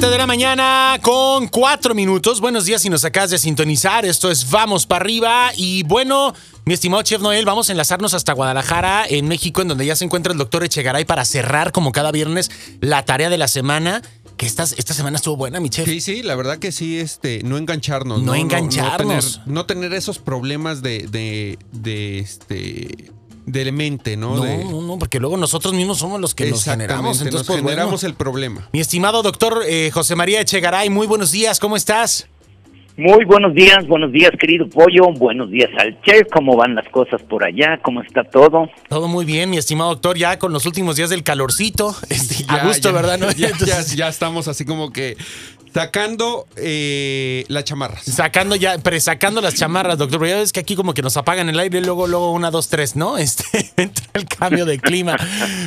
[0.00, 2.40] 7 de la mañana con 4 minutos.
[2.40, 4.06] Buenos días si nos acabas de sintonizar.
[4.06, 5.50] Esto es Vamos para arriba.
[5.54, 6.32] Y bueno,
[6.64, 10.06] mi estimado Chef Noel, vamos a enlazarnos hasta Guadalajara, en México, en donde ya se
[10.06, 12.50] encuentra el doctor Echegaray para cerrar, como cada viernes,
[12.80, 14.00] la tarea de la semana.
[14.38, 15.86] Que esta, esta semana estuvo buena, mi chef.
[15.86, 18.22] Sí, sí, la verdad que sí, este, no engancharnos.
[18.22, 19.42] No, engancharnos.
[19.44, 23.12] No, tener, esos problemas de, de, de este
[23.46, 24.36] de mente, ¿no?
[24.36, 27.20] No, no, porque luego nosotros mismos somos los que nos generamos.
[27.20, 28.68] Entonces, nos pues, generamos el problema.
[28.72, 32.28] Mi estimado doctor eh, José María Echegaray, muy buenos días, ¿cómo estás?
[33.00, 37.22] Muy buenos días, buenos días querido Pollo, buenos días al chef, ¿cómo van las cosas
[37.22, 37.80] por allá?
[37.82, 38.68] ¿Cómo está todo?
[38.90, 42.66] Todo muy bien, mi estimado doctor, ya con los últimos días del calorcito, este, a
[42.66, 43.18] gusto, ¿verdad?
[43.36, 45.16] Ya, ya, estamos así como que
[45.72, 48.02] Sacando eh, las chamarras.
[48.04, 50.26] Sacando ya, presacando las chamarras, doctor.
[50.26, 52.96] ya ves que aquí como que nos apagan el aire, luego, luego una, dos, tres,
[52.96, 53.18] ¿no?
[53.30, 53.44] Este,
[53.76, 55.16] entra el cambio de clima.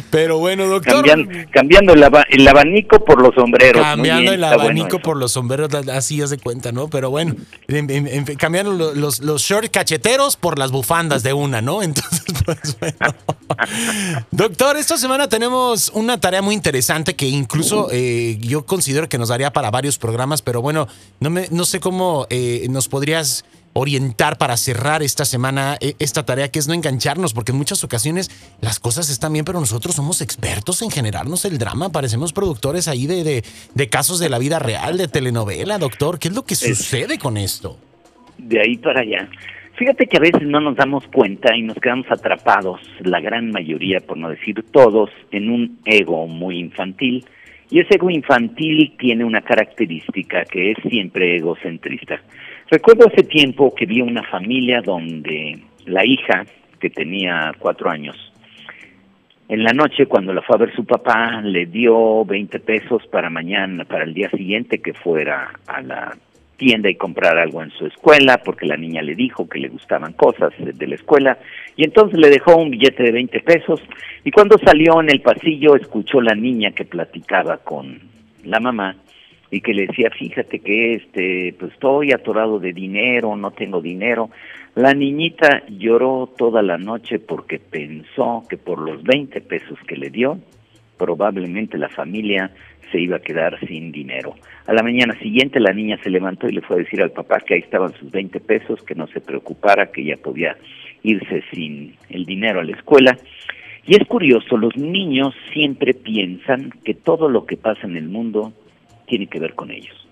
[0.10, 1.06] Pero bueno, doctor.
[1.52, 2.04] cambiando el,
[2.48, 3.82] abanico por los sombreros.
[3.82, 6.90] Cambiando el abanico por los sombreros, así ya se cuenta, ¿no?
[6.90, 7.36] Pero bueno,
[8.38, 11.82] cambiando los, los, shorts cacheteros por las bufandas de una, ¿no?
[11.84, 13.16] Entonces, pues bueno.
[14.32, 19.30] doctor, esta semana tenemos una tarea muy interesante que incluso eh, yo considero que nos
[19.30, 20.88] daría para varios programas, pero bueno,
[21.20, 26.26] no, me, no sé cómo eh, nos podrías orientar para cerrar esta semana eh, esta
[26.26, 28.30] tarea que es no engancharnos, porque en muchas ocasiones
[28.62, 33.08] las cosas están bien, pero nosotros somos expertos en generarnos el drama, parecemos productores ahí
[33.08, 36.20] de, de, casos de la vida real, de telenovela, doctor.
[36.20, 37.78] ¿Qué es lo que sucede con esto?
[38.38, 39.28] De ahí para allá.
[39.76, 44.00] Fíjate que a veces no nos damos cuenta y nos quedamos atrapados, la gran mayoría,
[44.02, 47.26] por no decir todos, en un ego muy infantil
[47.74, 52.22] y ese ego infantil tiene una característica que es siempre egocentrista.
[52.70, 55.58] Recuerdo hace tiempo que vi una familia donde
[55.88, 56.46] la hija,
[56.80, 58.16] que tenía cuatro años,
[59.50, 63.32] en la noche cuando la fue a ver su papá, le dio 20 pesos para
[63.32, 66.16] mañana, para el día siguiente que fuera a la
[66.58, 70.14] tienda y comprar algo en su escuela, porque la niña le dijo que le gustaban
[70.14, 71.38] cosas de la escuela,
[71.76, 73.82] y entonces le dejó un billete de 20 pesos,
[74.24, 78.00] y cuando salió en el pasillo escuchó la niña que platicaba con
[78.44, 78.96] la mamá,
[79.54, 84.32] y que le decía, fíjate que este, pues estoy atorado de dinero, no tengo dinero.
[84.74, 90.10] La niñita lloró toda la noche porque pensó que por los 20 pesos que le
[90.10, 90.40] dio,
[90.98, 92.50] probablemente la familia
[92.92, 94.34] se iba a quedar sin dinero.
[94.66, 97.40] A la mañana siguiente la niña se levantó y le fue a decir al papá
[97.40, 100.56] que ahí estaban sus 20 pesos, que no se preocupara, que ya podía
[101.04, 103.18] irse sin el dinero a la escuela.
[103.86, 108.54] Y es curioso, los niños siempre piensan que todo lo que pasa en el mundo
[109.06, 110.08] tiene que ver con ellos.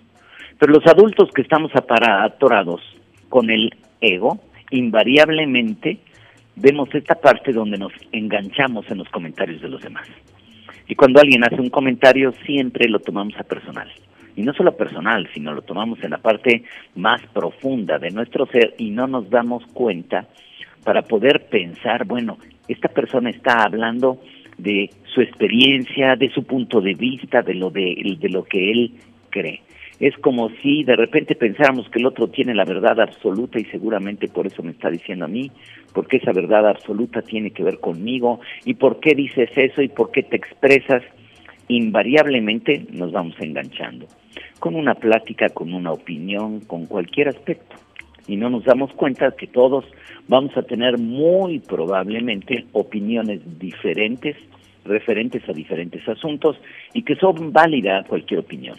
[0.58, 2.82] Pero los adultos que estamos atorados
[3.30, 4.38] con el ego,
[4.70, 5.98] invariablemente
[6.56, 10.06] vemos esta parte donde nos enganchamos en los comentarios de los demás.
[10.88, 13.90] Y cuando alguien hace un comentario, siempre lo tomamos a personal.
[14.36, 18.74] Y no solo personal, sino lo tomamos en la parte más profunda de nuestro ser
[18.78, 20.26] y no nos damos cuenta
[20.84, 22.38] para poder pensar, bueno,
[22.68, 24.18] esta persona está hablando
[24.58, 28.92] de su experiencia, de su punto de vista, de lo de, lo que él
[29.30, 29.62] cree.
[30.00, 34.28] Es como si de repente pensáramos que el otro tiene la verdad absoluta y seguramente
[34.28, 35.50] por eso me está diciendo a mí,
[35.92, 40.10] porque esa verdad absoluta tiene que ver conmigo y por qué dices eso y por
[40.10, 41.02] qué te expresas,
[41.76, 44.06] invariablemente nos vamos enganchando
[44.58, 47.76] con una plática, con una opinión, con cualquier aspecto.
[48.28, 49.84] Y no nos damos cuenta que todos
[50.28, 54.36] vamos a tener muy probablemente opiniones diferentes
[54.84, 56.56] referentes a diferentes asuntos
[56.92, 58.76] y que son válidas cualquier opinión.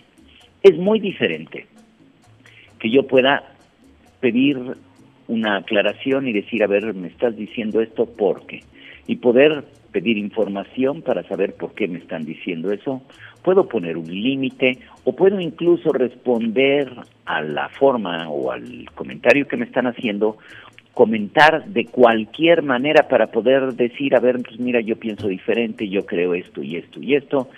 [0.62, 1.66] Es muy diferente
[2.80, 3.44] que yo pueda
[4.20, 4.58] pedir
[5.28, 8.62] una aclaración y decir, a ver, me estás diciendo esto por qué.
[9.08, 13.02] Y poder pedir información para saber por qué me están diciendo eso.
[13.44, 16.92] Puedo poner un límite o puedo incluso responder
[17.26, 20.38] a la forma o al comentario que me están haciendo,
[20.94, 26.06] comentar de cualquier manera para poder decir, a ver, pues mira, yo pienso diferente, yo
[26.06, 27.50] creo esto y esto y esto,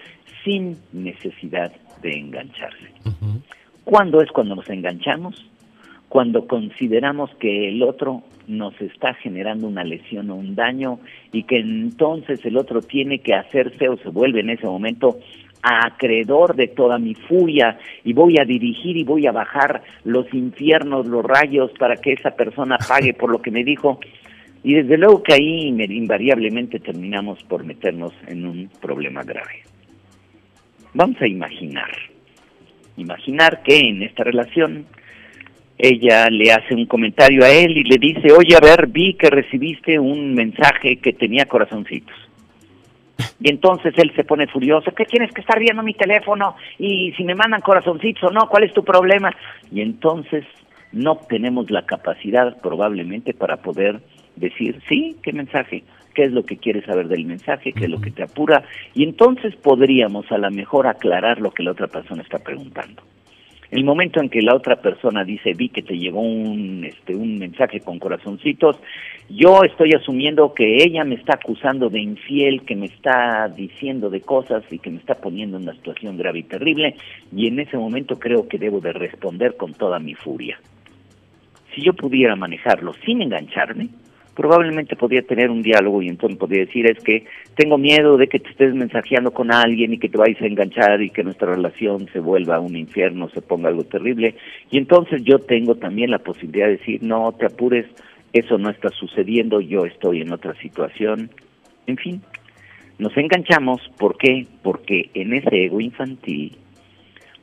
[0.44, 1.72] sin necesidad
[2.02, 2.92] de engancharse.
[3.84, 5.46] ¿Cuándo es cuando nos enganchamos?
[6.10, 11.00] Cuando consideramos que el otro nos está generando una lesión o un daño
[11.32, 15.20] y que entonces el otro tiene que hacerse o se vuelve en ese momento
[15.62, 21.08] acreedor de toda mi furia y voy a dirigir y voy a bajar los infiernos,
[21.08, 24.00] los rayos para que esa persona pague por lo que me dijo.
[24.64, 29.64] Y desde luego que ahí invariablemente terminamos por meternos en un problema grave.
[30.94, 31.92] Vamos a imaginar,
[32.98, 34.86] imaginar que en esta relación
[35.78, 39.30] ella le hace un comentario a él y le dice, oye, a ver, vi que
[39.30, 42.16] recibiste un mensaje que tenía corazoncitos.
[43.40, 46.56] Y entonces él se pone furioso, ¿qué tienes que estar viendo mi teléfono?
[46.80, 49.36] Y si me mandan corazoncitos o no, ¿cuál es tu problema?
[49.72, 50.46] Y entonces
[50.92, 54.00] no tenemos la capacidad probablemente para poder
[54.36, 55.84] decir, sí, ¿qué mensaje?
[56.14, 57.74] ¿Qué es lo que quieres saber del mensaje?
[57.74, 58.64] ¿Qué es lo que te apura?
[58.94, 63.04] Y entonces podríamos a lo mejor aclarar lo que la otra persona está preguntando.
[63.76, 67.38] El momento en que la otra persona dice, vi que te llegó un, este, un
[67.38, 68.80] mensaje con corazoncitos,
[69.30, 74.22] yo estoy asumiendo que ella me está acusando de infiel, que me está diciendo de
[74.22, 76.96] cosas y que me está poniendo en una situación grave y terrible,
[77.36, 80.58] y en ese momento creo que debo de responder con toda mi furia.
[81.74, 83.90] Si yo pudiera manejarlo sin engancharme,
[84.36, 88.40] probablemente podría tener un diálogo y entonces podría decir es que tengo miedo de que
[88.40, 92.08] te estés mensajeando con alguien y que te vayas a enganchar y que nuestra relación
[92.12, 94.36] se vuelva un infierno, se ponga algo terrible.
[94.70, 97.86] Y entonces yo tengo también la posibilidad de decir, no te apures,
[98.34, 101.30] eso no está sucediendo, yo estoy en otra situación.
[101.88, 102.22] En fin,
[102.98, 104.46] nos enganchamos, ¿por qué?
[104.62, 106.58] Porque en ese ego infantil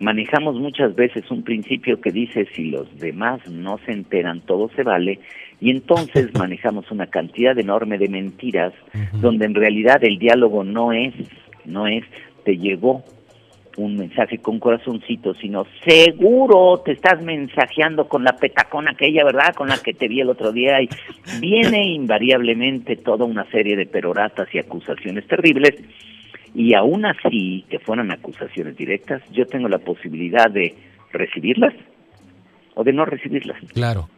[0.02, 4.82] manejamos muchas veces un principio que dice si los demás no se enteran, todo se
[4.82, 5.20] vale,
[5.62, 8.72] y entonces manejamos una cantidad enorme de mentiras
[9.12, 11.14] donde en realidad el diálogo no es,
[11.64, 12.04] no es,
[12.44, 13.04] te llegó
[13.76, 19.54] un mensaje con corazoncito, sino seguro te estás mensajeando con la petacona aquella, ¿verdad?
[19.54, 20.88] Con la que te vi el otro día y
[21.40, 25.74] viene invariablemente toda una serie de peroratas y acusaciones terribles
[26.54, 30.74] y aún así, que fueran acusaciones directas, yo tengo la posibilidad de
[31.12, 31.72] recibirlas
[32.74, 33.58] o de no recibirlas.
[33.72, 34.08] Claro.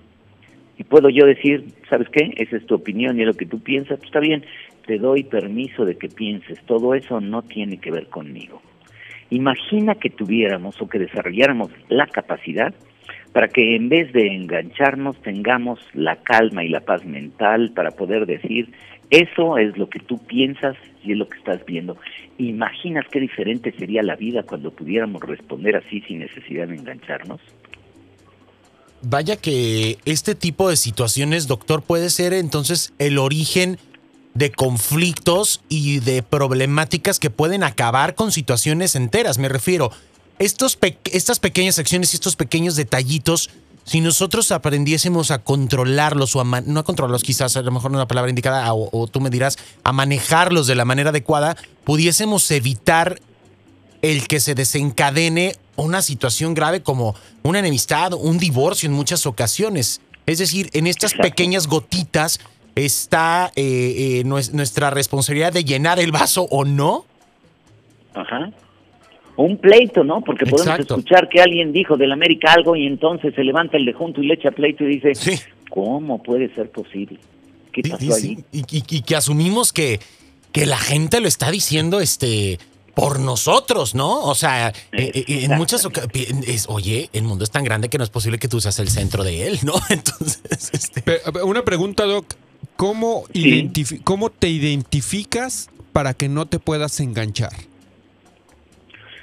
[0.78, 2.32] Y puedo yo decir, ¿sabes qué?
[2.36, 4.44] Esa es tu opinión y es lo que tú piensas, pues está bien,
[4.86, 8.60] te doy permiso de que pienses, todo eso no tiene que ver conmigo.
[9.30, 12.74] Imagina que tuviéramos o que desarrolláramos la capacidad
[13.32, 18.26] para que en vez de engancharnos tengamos la calma y la paz mental para poder
[18.26, 18.72] decir,
[19.10, 21.96] eso es lo que tú piensas y es lo que estás viendo.
[22.38, 27.40] ¿Imaginas qué diferente sería la vida cuando pudiéramos responder así sin necesidad de engancharnos?
[29.04, 33.78] Vaya que este tipo de situaciones, doctor, puede ser entonces el origen
[34.34, 39.38] de conflictos y de problemáticas que pueden acabar con situaciones enteras.
[39.38, 39.90] Me refiero,
[40.38, 40.78] estos
[41.12, 43.50] estas pequeñas acciones y estos pequeños detallitos
[43.84, 47.98] si nosotros aprendiésemos a controlarlos o a no a controlarlos, quizás a lo mejor no
[47.98, 52.50] es una palabra indicada, o, tú me dirás, a manejarlos de la manera adecuada, pudiésemos
[52.50, 53.20] evitar
[54.00, 60.00] el que se desencadene una situación grave como una enemistad, un divorcio en muchas ocasiones.
[60.26, 62.40] Es decir, en estas pequeñas gotitas
[62.74, 67.04] está eh, eh, nuestra responsabilidad de llenar el vaso o no.
[68.14, 68.52] Ajá
[69.36, 70.20] un pleito, ¿no?
[70.20, 73.92] Porque podemos escuchar que alguien dijo del América algo y entonces se levanta el de
[73.92, 75.12] junto y le echa pleito y dice,
[75.70, 77.18] ¿cómo puede ser posible?
[77.72, 78.38] ¿Qué pasó allí?
[78.52, 78.62] Y,
[79.02, 79.98] que asumimos que,
[80.52, 82.58] que la gente lo está diciendo este
[82.94, 84.22] por nosotros, ¿no?
[84.22, 88.04] O sea, eh, eh, en muchas ocasiones, oye, el mundo es tan grande que no
[88.04, 89.74] es posible que tú seas el centro de él, ¿no?
[89.90, 91.02] Entonces, este...
[91.42, 92.34] una pregunta, Doc,
[92.76, 93.24] ¿cómo,
[94.04, 97.52] ¿cómo te identificas para que no te puedas enganchar?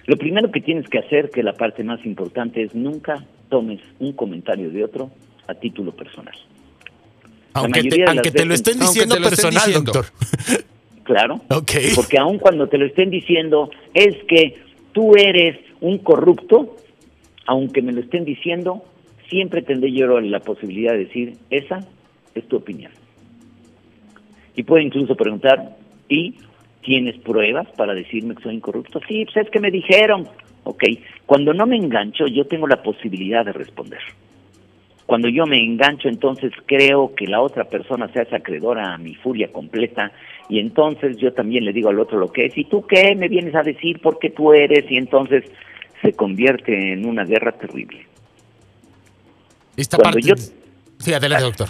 [0.06, 4.14] Lo primero que tienes que hacer, que la parte más importante, es nunca tomes un
[4.14, 5.12] comentario de otro
[5.48, 6.36] a título personal.
[7.54, 10.06] Aunque te, lo estén diciendo personal, doctor.
[11.12, 11.42] Claro.
[11.96, 14.56] Porque aun cuando te lo estén diciendo es que
[14.94, 16.78] tú eres un corrupto,
[17.46, 18.84] aunque me lo estén diciendo,
[19.30, 21.80] siempre tendré yo la posibilidad de decir, esa
[22.36, 22.92] es tu opinión.
[24.56, 25.78] Y puede incluso preguntar,
[26.08, 26.36] ¿y
[26.82, 29.00] ¿Tienes pruebas para decirme que soy incorrupto?
[29.08, 30.28] Sí, pues es que me dijeron.
[30.64, 30.84] Ok,
[31.26, 34.00] cuando no me engancho, yo tengo la posibilidad de responder.
[35.06, 39.16] Cuando yo me engancho, entonces creo que la otra persona se hace acreedora a mi
[39.16, 40.12] furia completa
[40.52, 42.58] y entonces yo también le digo al otro lo que es.
[42.58, 44.84] ¿Y tú qué me vienes a decir porque tú eres?
[44.92, 45.46] Y entonces
[46.02, 48.06] se convierte en una guerra terrible.
[49.78, 50.20] Esta parte...
[50.22, 51.70] Yo, sí, adelante, doctor.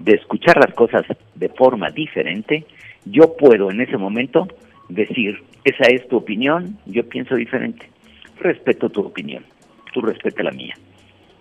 [0.00, 2.66] De escuchar las cosas de forma diferente,
[3.06, 4.46] yo puedo en ese momento
[4.90, 7.88] decir, esa es tu opinión, yo pienso diferente.
[8.38, 9.46] Respeto tu opinión,
[9.94, 10.74] tú respeta la mía.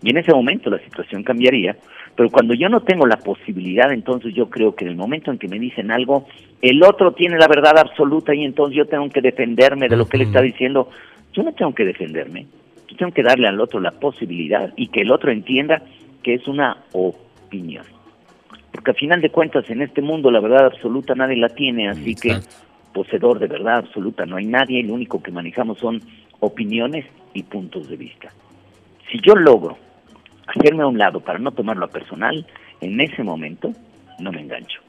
[0.01, 1.75] Y en ese momento la situación cambiaría,
[2.15, 5.37] pero cuando yo no tengo la posibilidad, entonces yo creo que en el momento en
[5.37, 6.27] que me dicen algo,
[6.61, 10.17] el otro tiene la verdad absoluta y entonces yo tengo que defenderme de lo que
[10.17, 10.89] él está diciendo.
[11.33, 12.47] Yo no tengo que defenderme,
[12.87, 15.81] yo tengo que darle al otro la posibilidad y que el otro entienda
[16.23, 17.85] que es una opinión
[18.77, 22.13] porque al final de cuentas en este mundo la verdad absoluta nadie la tiene, así
[22.13, 22.37] que
[22.93, 25.99] poseedor de verdad absoluta no hay nadie, y lo único que manejamos son
[26.41, 28.31] opiniones y puntos de vista.
[29.11, 29.79] Si yo logro
[30.47, 32.45] hacerme a un lado para no tomarlo a personal,
[32.81, 33.71] en ese momento
[34.19, 34.81] no me engancho.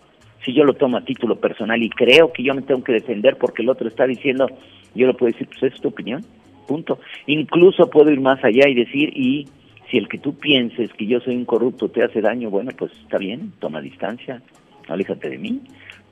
[0.45, 3.37] Si yo lo tomo a título personal y creo que yo me tengo que defender
[3.37, 4.47] porque el otro está diciendo,
[4.95, 6.25] yo lo puedo decir, pues es tu opinión,
[6.67, 7.00] punto.
[7.27, 9.49] Incluso puedo ir más allá y decir, y
[9.91, 12.93] si el que tú pienses que yo soy un corrupto te hace daño, bueno, pues
[12.93, 14.41] está bien, toma distancia,
[14.88, 15.61] aléjate de mí.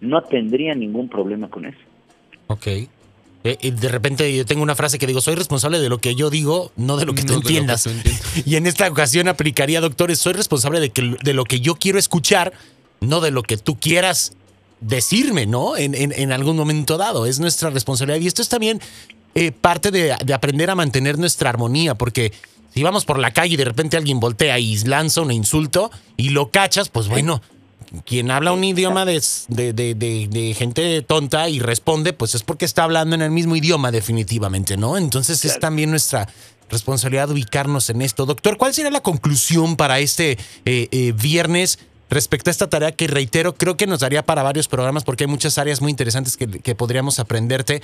[0.01, 1.81] No tendría ningún problema con eso.
[2.49, 2.67] Ok.
[3.45, 6.31] Eh, de repente yo tengo una frase que digo, soy responsable de lo que yo
[6.31, 7.89] digo, no de lo que tú entiendas.
[8.45, 11.99] y en esta ocasión aplicaría, doctores, soy responsable de, que, de lo que yo quiero
[11.99, 12.53] escuchar,
[13.01, 14.33] no de lo que tú quieras
[14.81, 15.77] decirme, ¿no?
[15.77, 17.27] En, en, algún momento dado.
[17.27, 18.21] Es nuestra responsabilidad.
[18.21, 18.81] Y esto es también
[19.35, 22.33] eh, parte de, de, aprender a mantener nuestra armonía, porque
[22.75, 26.31] si vamos por la calle y de repente alguien voltea y lanza un insulto y
[26.31, 27.41] lo cachas, pues bueno
[28.05, 33.15] quien habla un idioma de, de, gente tonta y responde, pues es porque está hablando
[33.15, 34.97] en el mismo idioma definitivamente, ¿no?
[34.97, 36.29] Entonces es también nuestra
[36.69, 38.27] responsabilidad ubicarnos en esto.
[38.27, 40.33] Doctor, ¿cuál sería la conclusión para este
[40.65, 41.79] eh, eh, viernes
[42.11, 45.29] respecto a esta tarea que reitero, creo que nos daría para varios programas porque hay
[45.29, 47.83] muchas áreas muy interesantes que, podríamos aprenderte?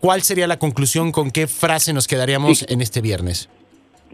[0.00, 1.12] ¿Cuál sería la conclusión?
[1.12, 3.48] ¿Con qué frase nos quedaríamos en este viernes?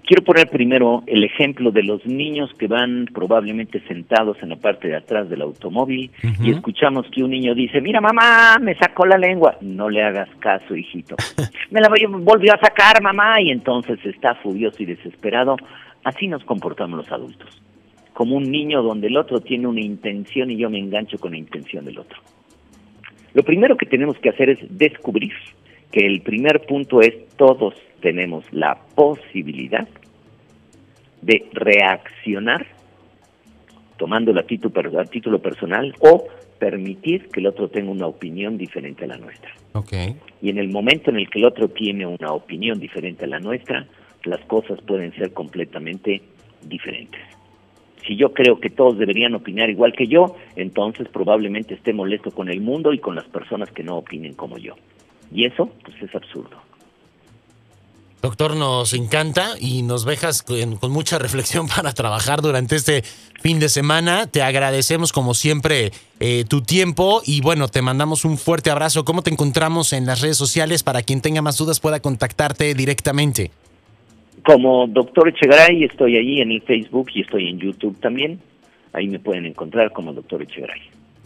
[0.08, 4.88] Quiero poner primero el ejemplo de los niños que van probablemente sentados en la parte
[4.88, 6.10] de atrás del automóvil
[6.42, 9.58] y escuchamos que un niño dice, mira mamá, me sacó la lengua.
[9.60, 11.14] No le hagas caso, hijito.
[11.70, 15.56] me la volvió a sacar mamá y entonces está furioso y desesperado.
[16.04, 17.62] Así nos comportamos los adultos.
[18.14, 21.36] Como un niño donde el otro tiene una intención y yo me engancho con la
[21.36, 22.18] intención del otro.
[23.34, 25.34] Lo primero que tenemos que hacer es descubrir
[25.92, 29.88] que el primer punto es todos tenemos la posibilidad
[31.22, 32.66] de reaccionar
[33.96, 36.26] tomándolo a título, a título personal o
[36.58, 39.52] permitir que el otro tenga una opinión diferente a la nuestra.
[39.72, 40.16] Okay.
[40.40, 43.40] Y en el momento en el que el otro tiene una opinión diferente a la
[43.40, 43.86] nuestra,
[44.24, 46.22] las cosas pueden ser completamente
[46.62, 47.20] diferentes.
[48.06, 52.48] Si yo creo que todos deberían opinar igual que yo, entonces probablemente esté molesto con
[52.48, 54.74] el mundo y con las personas que no opinen como yo.
[55.32, 56.67] Y eso, pues es absurdo.
[58.20, 63.02] Doctor, nos encanta y nos dejas con, mucha reflexión para trabajar durante este
[63.40, 64.26] fin de semana.
[64.26, 69.04] Te agradecemos como siempre eh, tu tiempo y bueno, te mandamos un fuerte abrazo.
[69.04, 73.52] ¿Cómo te encontramos en las redes sociales para quien tenga más dudas pueda contactarte directamente?
[74.44, 78.40] Como doctor Echegaray, estoy allí en el Facebook y estoy en YouTube también.
[78.92, 80.80] Ahí me pueden encontrar como doctor Echegaray.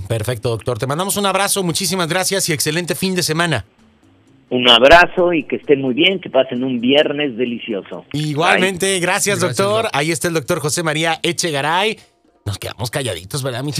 [0.09, 0.79] Perfecto, doctor.
[0.79, 3.65] Te mandamos un abrazo, muchísimas gracias y excelente fin de semana.
[4.53, 8.05] Un abrazo y que estén muy bien, que pasen un viernes delicioso.
[8.13, 9.89] Igualmente, gracias, doctor.
[9.95, 11.99] Ahí está el doctor José María Echegaray.
[12.45, 13.63] Nos quedamos calladitos, ¿verdad,